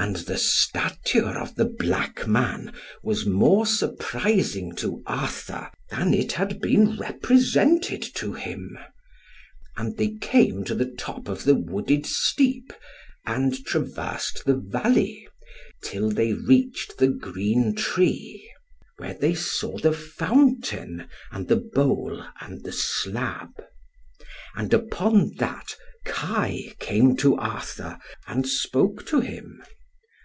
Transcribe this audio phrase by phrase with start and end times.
[0.00, 2.72] And the stature of the black man
[3.02, 8.78] was more surprising to Arthur, than it had been represented to him.
[9.76, 12.72] And they came to the top of the wooded steep,
[13.26, 15.26] and traversed the valley,
[15.82, 18.48] till they reached the green tree;
[18.98, 23.50] where they saw the fountain, and the bowl and the slab.
[24.54, 27.98] And upon that, Kai came to Arthur,
[28.28, 29.60] and spoke to him.